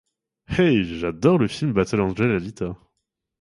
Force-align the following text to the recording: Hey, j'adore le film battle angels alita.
Hey, 0.47 0.83
j'adore 0.97 1.37
le 1.37 1.47
film 1.47 1.73
battle 1.73 2.01
angels 2.01 2.31
alita. 2.31 2.75